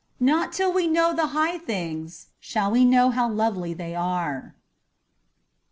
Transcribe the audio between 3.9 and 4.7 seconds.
are.